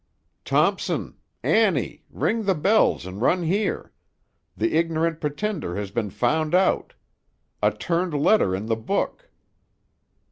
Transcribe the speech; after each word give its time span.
Thompson! 0.43 1.19
Annie! 1.43 2.01
Ring 2.09 2.45
the 2.45 2.55
bells, 2.55 3.05
and 3.05 3.21
run 3.21 3.43
here! 3.43 3.91
The 4.57 4.73
ignorant 4.75 5.21
pretender 5.21 5.75
has 5.75 5.91
been 5.91 6.09
found 6.09 6.55
out! 6.55 6.95
A 7.61 7.69
turned 7.69 8.15
letter 8.15 8.55
in 8.55 8.65
the 8.65 8.75
book! 8.75 9.29